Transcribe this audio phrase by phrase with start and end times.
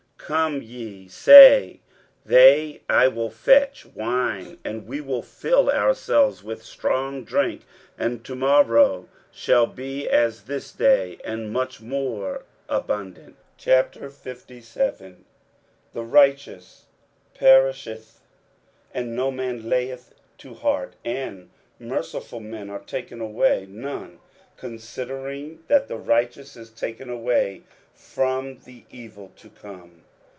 [0.21, 1.79] 23:056:012 Come ye, say
[2.25, 7.63] they, I will fetch wine, and we will fill ourselves with strong drink;
[7.97, 13.35] and to morrow shall be as this day, and much more abundant.
[13.57, 15.17] 23:057:001
[15.91, 16.85] The righteous
[17.33, 18.21] perisheth,
[18.93, 24.19] and no man layeth it to heart: and merciful men are taken away, none
[24.55, 27.63] considering that the righteous is taken away
[27.93, 30.03] from the evil to come.